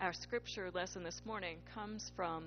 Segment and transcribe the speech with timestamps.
[0.00, 2.44] Our scripture lesson this morning comes from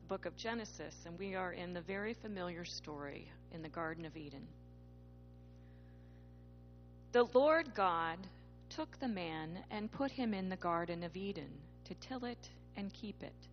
[0.00, 4.04] the book of Genesis, and we are in the very familiar story in the Garden
[4.04, 4.44] of Eden.
[7.12, 8.18] The Lord God
[8.68, 11.50] took the man and put him in the Garden of Eden
[11.84, 13.46] to till it and keep it.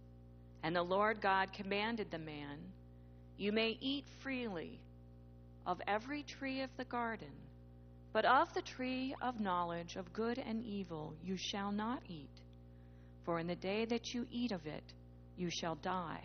[0.64, 2.58] And the Lord God commanded the man,
[3.38, 4.80] You may eat freely
[5.68, 7.32] of every tree of the garden,
[8.12, 12.42] but of the tree of knowledge of good and evil you shall not eat,
[13.26, 14.84] for in the day that you eat of it
[15.38, 16.24] you shall die.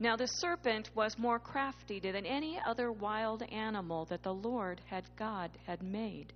[0.00, 5.04] Now the serpent was more crafty than any other wild animal that the Lord had
[5.16, 6.32] God had made.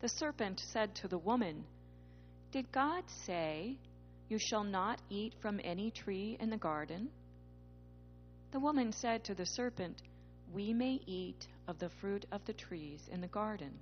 [0.00, 1.64] The serpent said to the woman,
[2.52, 3.78] Did God say,
[4.28, 7.08] You shall not eat from any tree in the garden?
[8.52, 10.02] The woman said to the serpent,
[10.52, 13.72] We may eat of the fruit of the trees in the garden.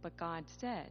[0.00, 0.90] But God said,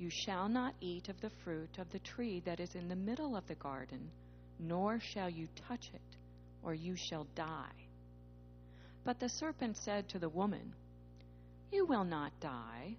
[0.00, 3.36] You shall not eat of the fruit of the tree that is in the middle
[3.36, 4.10] of the garden,
[4.58, 6.16] nor shall you touch it
[6.62, 7.86] or you shall die.
[9.04, 10.72] But the serpent said to the woman,
[11.70, 12.96] You will not die,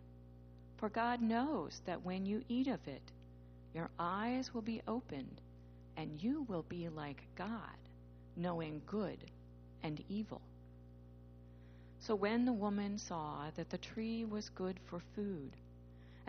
[0.77, 3.11] for God knows that when you eat of it,
[3.73, 5.41] your eyes will be opened,
[5.97, 7.79] and you will be like God,
[8.35, 9.17] knowing good
[9.81, 10.43] and evil.
[11.97, 15.57] So when the woman saw that the tree was good for food,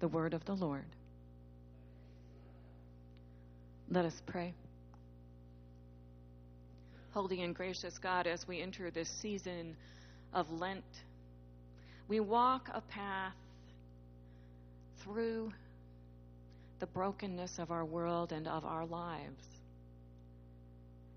[0.00, 0.84] The word of the Lord.
[3.90, 4.54] Let us pray.
[7.12, 9.76] Holy and gracious God, as we enter this season
[10.32, 10.84] of Lent,
[12.08, 13.34] we walk a path
[15.02, 15.52] through
[16.80, 19.42] the brokenness of our world and of our lives.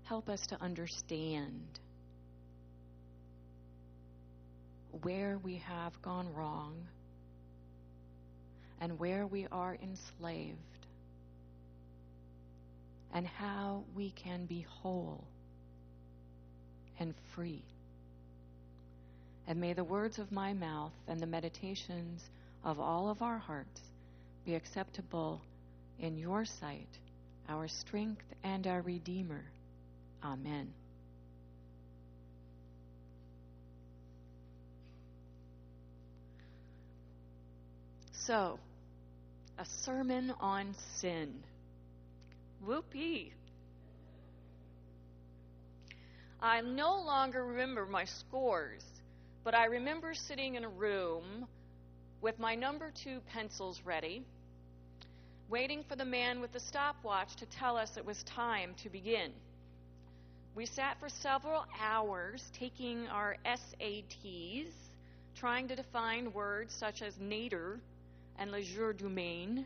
[0.04, 1.80] Help us to understand
[5.02, 6.74] where we have gone wrong
[8.80, 10.58] and where we are enslaved
[13.12, 15.24] and how we can be whole
[17.00, 17.62] and free.
[19.46, 22.22] And may the words of my mouth and the meditations
[22.64, 23.80] of all of our hearts
[24.44, 25.40] be acceptable
[25.98, 26.88] in your sight,
[27.48, 29.44] our strength and our Redeemer.
[30.22, 30.68] Amen.
[38.26, 38.58] So,
[39.58, 41.34] a sermon on sin.
[42.64, 43.32] Whoopee!
[46.40, 48.84] I no longer remember my scores,
[49.42, 51.48] but I remember sitting in a room
[52.20, 54.22] with my number two pencils ready,
[55.48, 59.32] waiting for the man with the stopwatch to tell us it was time to begin.
[60.54, 64.70] We sat for several hours taking our SATs,
[65.34, 67.80] trying to define words such as nadir
[68.38, 69.64] and legerdemain.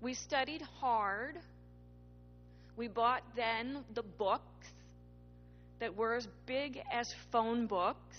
[0.00, 1.38] We studied hard.
[2.76, 4.68] We bought then the books
[5.80, 8.16] that were as big as phone books,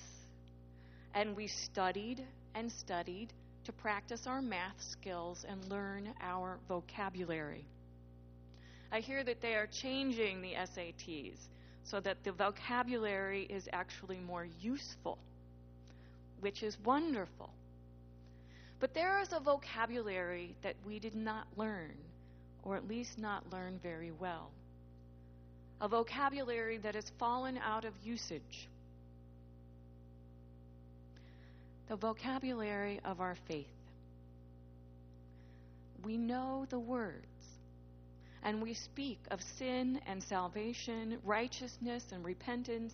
[1.13, 2.23] and we studied
[2.55, 3.33] and studied
[3.65, 7.65] to practice our math skills and learn our vocabulary.
[8.91, 11.37] I hear that they are changing the SATs
[11.83, 15.17] so that the vocabulary is actually more useful,
[16.39, 17.49] which is wonderful.
[18.79, 21.93] But there is a vocabulary that we did not learn,
[22.63, 24.51] or at least not learn very well
[25.81, 28.67] a vocabulary that has fallen out of usage,
[31.87, 33.65] the vocabulary of our faith.
[36.03, 37.25] We know the words,
[38.43, 42.93] and we speak of sin and salvation, righteousness and repentance,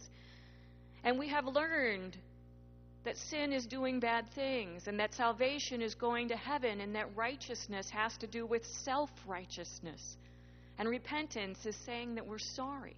[1.03, 2.15] and we have learned
[3.05, 7.15] that sin is doing bad things, and that salvation is going to heaven, and that
[7.15, 10.17] righteousness has to do with self righteousness
[10.77, 12.95] and repentance is saying that we're sorry.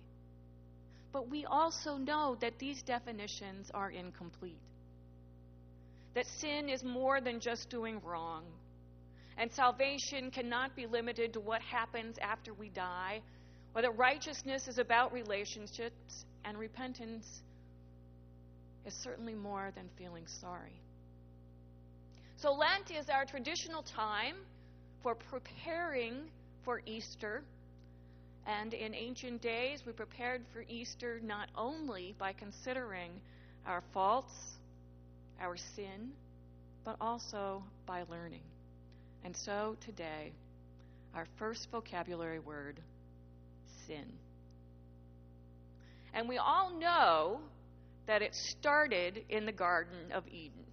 [1.11, 4.59] But we also know that these definitions are incomplete.
[6.15, 8.43] That sin is more than just doing wrong.
[9.37, 13.21] And salvation cannot be limited to what happens after we die,
[13.75, 17.43] or that righteousness is about relationships, and repentance
[18.87, 20.81] is certainly more than feeling sorry.
[22.37, 24.35] So, Lent is our traditional time
[25.03, 26.29] for preparing
[26.63, 27.43] for Easter.
[28.45, 33.11] And in ancient days, we prepared for Easter not only by considering
[33.65, 34.33] our faults,
[35.41, 36.11] our sin,
[36.85, 38.43] but also by learning.
[39.25, 40.31] And so today,
[41.13, 42.79] our first vocabulary word
[43.85, 44.05] sin.
[46.13, 47.41] And we all know
[48.07, 50.63] that it started in the Garden of Eden.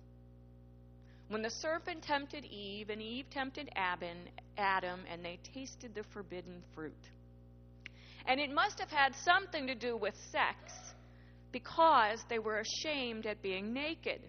[1.28, 6.92] When the serpent tempted Eve and Eve tempted Adam, and they tasted the forbidden fruit.
[8.26, 10.72] And it must have had something to do with sex
[11.50, 14.20] because they were ashamed at being naked.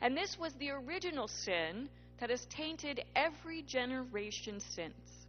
[0.00, 1.88] And this was the original sin
[2.20, 5.26] that has tainted every generation since.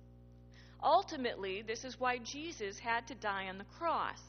[0.84, 4.20] Ultimately, this is why Jesus had to die on the cross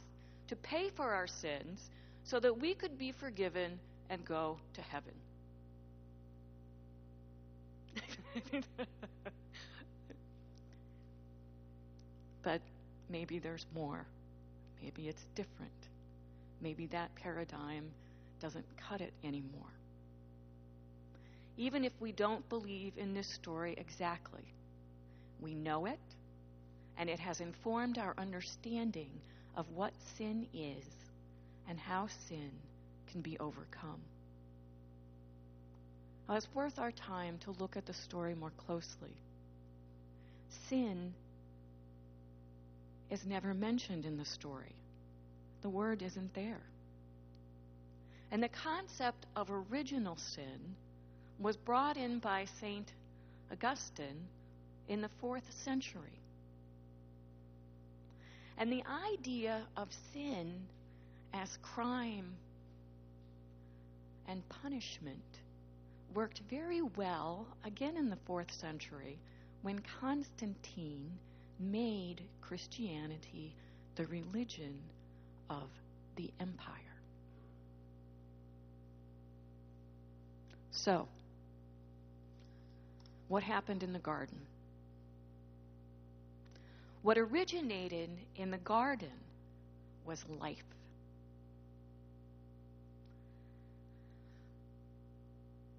[0.50, 1.90] to pay for our sins
[2.24, 3.78] so that we could be forgiven
[4.10, 5.12] and go to heaven.
[12.42, 12.60] but
[13.08, 14.04] maybe there's more.
[14.82, 15.70] Maybe it's different.
[16.60, 17.84] Maybe that paradigm
[18.40, 19.70] doesn't cut it anymore.
[21.56, 24.52] Even if we don't believe in this story exactly,
[25.40, 26.00] we know it,
[26.98, 29.10] and it has informed our understanding
[29.56, 30.84] of what sin is
[31.68, 32.50] and how sin
[33.10, 34.00] can be overcome.
[36.28, 39.16] Now, it's worth our time to look at the story more closely.
[40.68, 41.12] Sin
[43.10, 44.74] is never mentioned in the story,
[45.62, 46.62] the word isn't there.
[48.30, 50.76] And the concept of original sin
[51.40, 52.92] was brought in by St.
[53.50, 54.28] Augustine
[54.88, 56.19] in the fourth century.
[58.60, 58.84] And the
[59.14, 60.52] idea of sin
[61.32, 62.36] as crime
[64.28, 65.38] and punishment
[66.12, 69.18] worked very well again in the fourth century
[69.62, 71.10] when Constantine
[71.58, 73.54] made Christianity
[73.96, 74.78] the religion
[75.48, 75.70] of
[76.16, 76.76] the empire.
[80.70, 81.08] So,
[83.28, 84.38] what happened in the garden?
[87.02, 89.08] What originated in the garden
[90.04, 90.58] was life.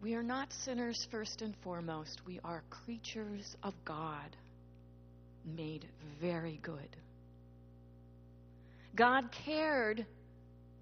[0.01, 2.21] We are not sinners first and foremost.
[2.25, 4.35] We are creatures of God,
[5.45, 5.85] made
[6.19, 6.97] very good.
[8.95, 10.05] God cared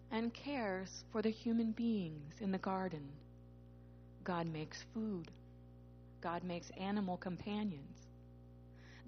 [0.09, 3.09] and cares for the human beings in the garden.
[4.23, 5.29] God makes food.
[6.21, 7.97] God makes animal companions.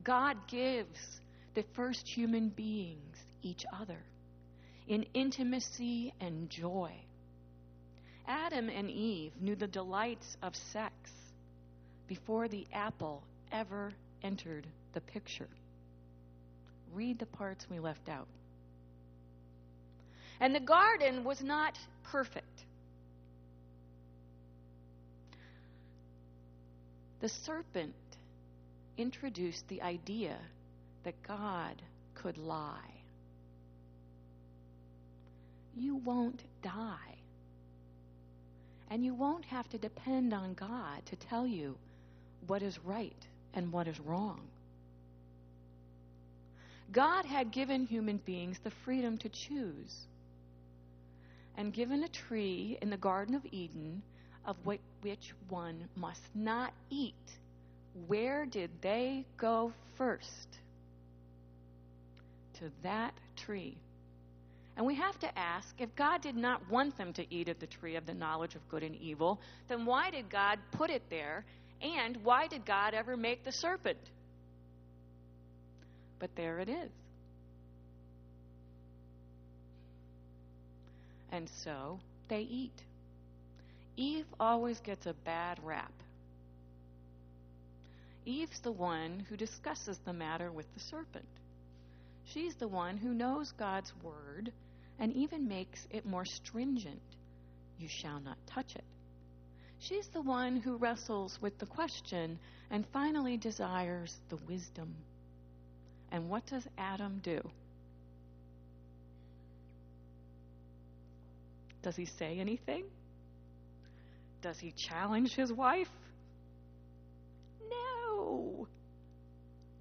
[0.03, 1.21] God gives
[1.53, 3.97] the first human beings each other
[4.87, 6.91] in intimacy and joy.
[8.27, 10.93] Adam and Eve knew the delights of sex
[12.07, 13.91] before the apple ever
[14.23, 15.49] entered the picture.
[16.93, 18.27] Read the parts we left out.
[20.39, 22.65] And the garden was not perfect.
[27.21, 27.93] The serpent
[29.01, 30.37] introduced the idea
[31.03, 31.81] that God
[32.15, 32.93] could lie.
[35.75, 37.15] You won't die.
[38.89, 41.77] And you won't have to depend on God to tell you
[42.47, 44.41] what is right and what is wrong.
[46.91, 50.07] God had given human beings the freedom to choose
[51.57, 54.01] and given a tree in the Garden of Eden
[54.45, 57.13] of which one must not eat.
[58.07, 60.47] Where did they go first?
[62.59, 63.77] To that tree.
[64.77, 67.67] And we have to ask if God did not want them to eat of the
[67.67, 71.45] tree of the knowledge of good and evil, then why did God put it there?
[71.81, 73.97] And why did God ever make the serpent?
[76.19, 76.91] But there it is.
[81.31, 82.83] And so they eat.
[83.97, 85.91] Eve always gets a bad rap.
[88.25, 91.25] Eve's the one who discusses the matter with the serpent.
[92.25, 94.51] She's the one who knows God's word
[94.99, 97.01] and even makes it more stringent.
[97.79, 98.83] You shall not touch it.
[99.79, 102.37] She's the one who wrestles with the question
[102.69, 104.95] and finally desires the wisdom.
[106.11, 107.41] And what does Adam do?
[111.81, 112.83] Does he say anything?
[114.41, 115.89] Does he challenge his wife?
[117.59, 118.00] No.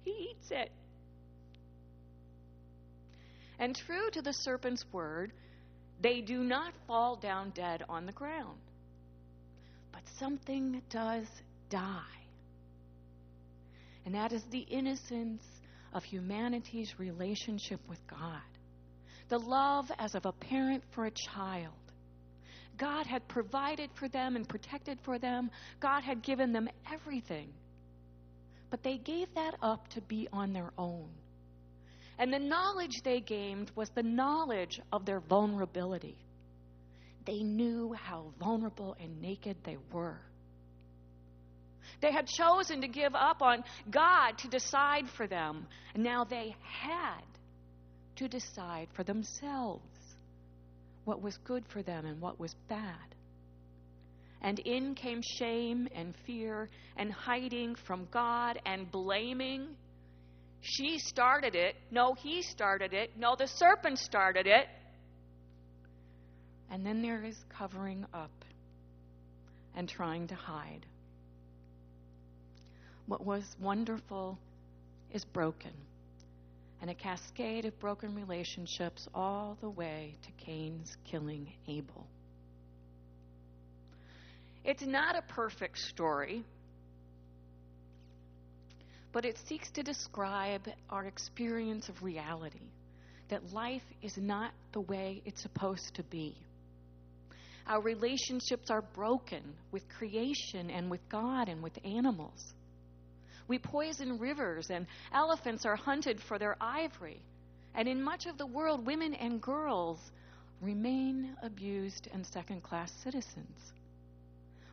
[0.03, 0.71] He eats it.
[3.59, 5.33] And true to the serpent's word,
[6.01, 8.57] they do not fall down dead on the ground.
[9.91, 11.27] But something does
[11.69, 12.01] die.
[14.05, 15.43] and that is the innocence
[15.93, 18.41] of humanity's relationship with God.
[19.29, 21.73] The love as of a parent for a child.
[22.77, 25.51] God had provided for them and protected for them.
[25.79, 27.49] God had given them everything.
[28.71, 31.09] But they gave that up to be on their own.
[32.17, 36.17] And the knowledge they gained was the knowledge of their vulnerability.
[37.25, 40.19] They knew how vulnerable and naked they were.
[41.99, 45.67] They had chosen to give up on God to decide for them.
[45.95, 47.21] Now they had
[48.15, 49.83] to decide for themselves
[51.03, 53.15] what was good for them and what was bad.
[54.41, 59.67] And in came shame and fear and hiding from God and blaming.
[60.61, 61.75] She started it.
[61.91, 63.11] No, he started it.
[63.17, 64.67] No, the serpent started it.
[66.71, 68.31] And then there is covering up
[69.75, 70.85] and trying to hide.
[73.05, 74.39] What was wonderful
[75.11, 75.73] is broken,
[76.81, 82.07] and a cascade of broken relationships all the way to Cain's killing Abel.
[84.63, 86.43] It's not a perfect story,
[89.11, 92.69] but it seeks to describe our experience of reality
[93.29, 96.35] that life is not the way it's supposed to be.
[97.67, 99.41] Our relationships are broken
[99.71, 102.53] with creation and with God and with animals.
[103.47, 107.21] We poison rivers, and elephants are hunted for their ivory.
[107.73, 109.99] And in much of the world, women and girls
[110.61, 113.73] remain abused and second class citizens.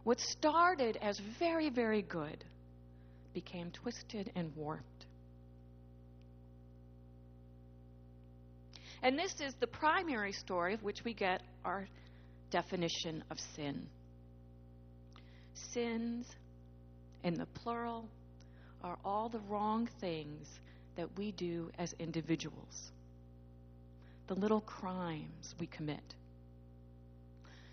[0.08, 2.42] What started as very, very good
[3.34, 5.04] became twisted and warped.
[9.02, 11.86] And this is the primary story of which we get our
[12.50, 13.86] definition of sin.
[15.52, 16.26] Sins,
[17.22, 18.08] in the plural,
[18.82, 20.48] are all the wrong things
[20.96, 22.92] that we do as individuals,
[24.26, 26.14] the little crimes we commit.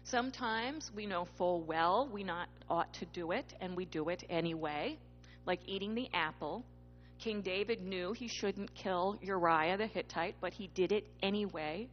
[0.05, 4.23] Sometimes we know full well we not ought to do it, and we do it
[4.29, 4.99] anyway,
[5.47, 6.63] like eating the apple.
[7.17, 11.87] King David knew he shouldn't kill Uriah the Hittite, but he did it anyway.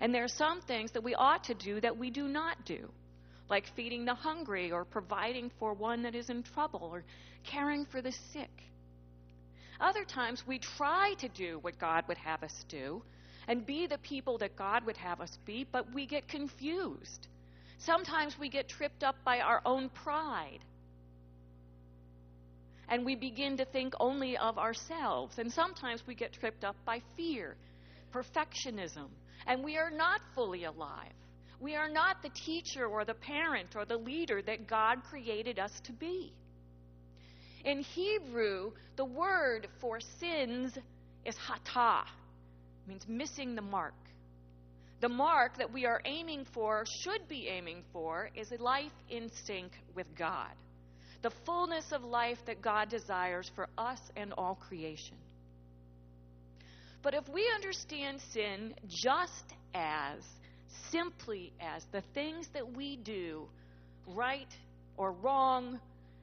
[0.00, 2.88] And there are some things that we ought to do that we do not do,
[3.50, 7.04] like feeding the hungry or providing for one that is in trouble or
[7.44, 8.62] caring for the sick.
[9.78, 13.02] Other times we try to do what God would have us do
[13.48, 17.28] and be the people that God would have us be, but we get confused.
[17.78, 20.60] Sometimes we get tripped up by our own pride.
[22.88, 25.38] And we begin to think only of ourselves.
[25.38, 27.56] And sometimes we get tripped up by fear,
[28.12, 29.08] perfectionism,
[29.46, 31.12] and we are not fully alive.
[31.60, 35.72] We are not the teacher or the parent or the leader that God created us
[35.84, 36.32] to be.
[37.64, 40.76] In Hebrew, the word for sins
[41.24, 42.04] is hatah,
[42.86, 43.94] means missing the mark.
[45.00, 49.30] The mark that we are aiming for, should be aiming for, is a life in
[49.44, 50.52] sync with God.
[51.22, 55.16] The fullness of life that God desires for us and all creation.
[57.02, 60.22] But if we understand sin just as,
[60.90, 63.46] simply as, the things that we do,
[64.06, 64.52] right
[64.96, 65.78] or wrong,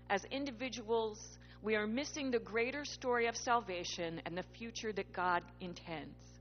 [0.09, 1.19] as individuals,
[1.61, 6.32] we are missing the greater story of salvation and the future that God intends.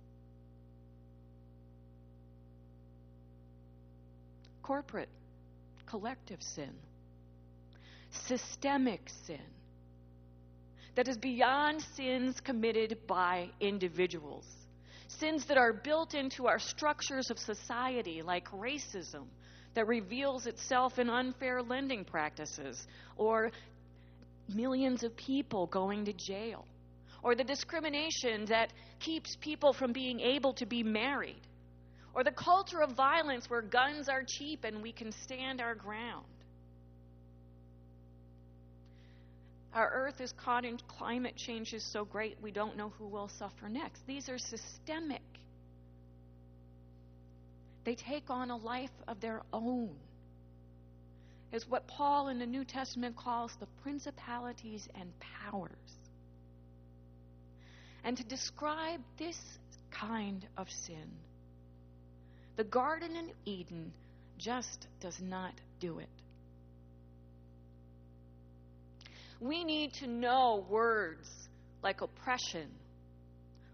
[4.62, 5.08] Corporate,
[5.86, 6.72] collective sin,
[8.10, 9.40] systemic sin
[10.94, 14.46] that is beyond sins committed by individuals.
[15.08, 19.24] Sins that are built into our structures of society, like racism,
[19.74, 23.50] that reveals itself in unfair lending practices, or
[24.54, 26.66] millions of people going to jail,
[27.22, 31.40] or the discrimination that keeps people from being able to be married,
[32.14, 36.26] or the culture of violence where guns are cheap and we can stand our ground.
[39.74, 43.68] Our earth is caught in climate changes so great we don't know who will suffer
[43.70, 44.06] next.
[44.06, 45.22] These are systemic.
[47.84, 49.96] They take on a life of their own.
[51.52, 55.70] Is what Paul in the New Testament calls the principalities and powers.
[58.04, 59.38] And to describe this
[59.90, 61.10] kind of sin,
[62.56, 63.92] the Garden in Eden
[64.38, 66.08] just does not do it.
[69.40, 71.28] We need to know words
[71.82, 72.68] like oppression,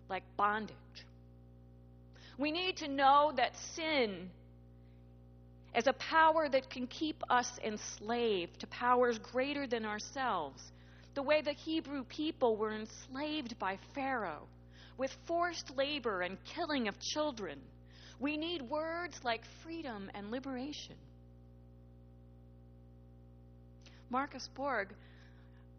[0.09, 0.77] like bondage.
[2.39, 4.31] We need to know that sin
[5.77, 10.63] is a power that can keep us enslaved to powers greater than ourselves,
[11.15, 14.47] the way the Hebrew people were enslaved by Pharaoh,
[14.97, 17.59] with forced labor and killing of children.
[18.21, 20.97] We need words like freedom and liberation.
[24.11, 24.89] Marcus Borg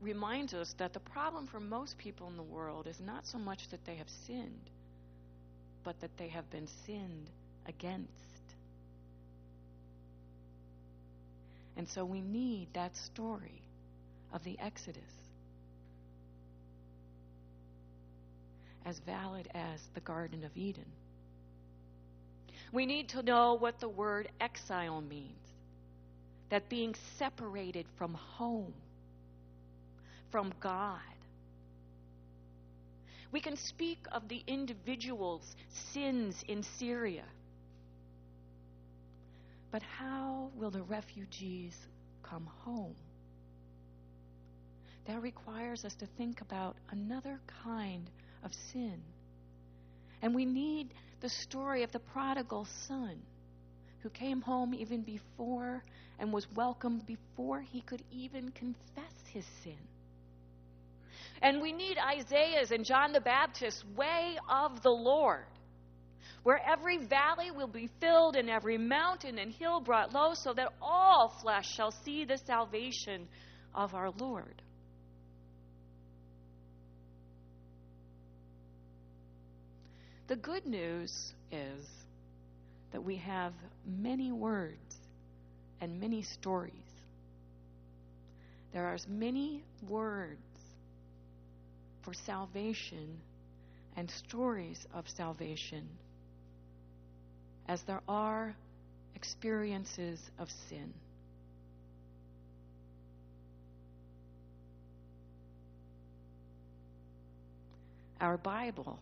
[0.02, 3.68] reminds us that the problem for most people in the world is not so much
[3.70, 4.70] that they have sinned,
[5.84, 7.30] but that they have been sinned
[7.68, 8.10] against.
[11.76, 13.62] And so we need that story
[14.34, 15.02] of the Exodus
[18.86, 20.86] as valid as the Garden of Eden.
[22.72, 25.36] We need to know what the word exile means
[26.50, 28.74] that being separated from home
[30.32, 31.00] from God.
[33.32, 35.56] We can speak of the individual's
[35.94, 37.26] sins in Syria.
[39.72, 41.76] But how will the refugees
[42.24, 42.96] come home?
[45.06, 48.10] That requires us to think about another kind
[48.44, 49.02] of sin.
[50.22, 53.22] And we need the story of the prodigal son
[54.02, 55.84] who came home even before
[56.20, 59.78] and was welcomed before he could even confess his sin.
[61.42, 65.46] And we need Isaiah's and John the Baptist's way of the Lord,
[66.44, 70.74] where every valley will be filled and every mountain and hill brought low, so that
[70.82, 73.28] all flesh shall see the salvation
[73.74, 74.62] of our Lord.
[80.30, 81.88] The good news is
[82.92, 83.52] that we have
[83.84, 84.96] many words
[85.82, 86.72] and many stories.
[88.72, 90.40] There are many words
[92.04, 93.18] for salvation
[93.98, 95.90] and stories of salvation
[97.68, 98.56] as there are
[99.16, 100.94] experiences of sin.
[108.22, 109.00] Our Bible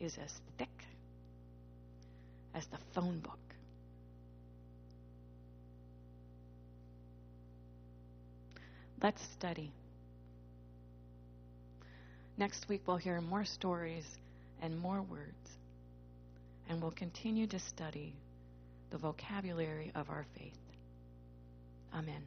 [0.00, 0.68] is as thick
[2.54, 3.38] as the phone book.
[9.02, 9.70] Let's study.
[12.36, 14.06] Next week, we'll hear more stories
[14.62, 15.58] and more words,
[16.68, 18.14] and we'll continue to study
[18.90, 20.58] the vocabulary of our faith.
[21.94, 22.22] Amen.